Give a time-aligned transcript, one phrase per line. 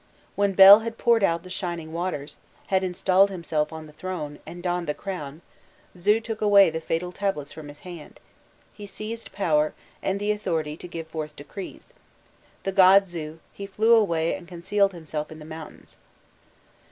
[0.35, 2.37] When Bel had poured out the shining waters,
[2.69, 5.43] had installed himself on the throne, and donned the crown,
[5.95, 8.19] Zu took away the fatal tablets from his hand,
[8.73, 11.93] he seized power, and the authority to give forth decrees,
[12.63, 15.97] the god Zu, he flew away and concealed himself in the mountains."